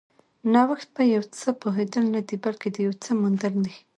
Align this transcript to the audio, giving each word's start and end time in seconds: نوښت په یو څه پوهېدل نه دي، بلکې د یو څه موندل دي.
نوښت 0.53 0.87
په 0.95 1.03
یو 1.13 1.23
څه 1.39 1.49
پوهېدل 1.61 2.05
نه 2.15 2.21
دي، 2.27 2.35
بلکې 2.45 2.67
د 2.71 2.77
یو 2.85 2.93
څه 3.03 3.09
موندل 3.21 3.53
دي. 3.65 3.75